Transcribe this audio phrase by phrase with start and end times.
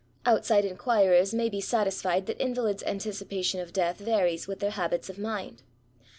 [0.25, 5.19] Outside enquirers may be satisfied that invalids' anticipation of death varies with their habits of
[5.19, 5.61] mind.